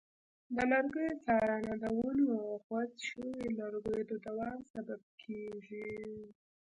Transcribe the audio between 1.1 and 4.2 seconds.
څارنه د ونو او غوڅ شویو لرګیو د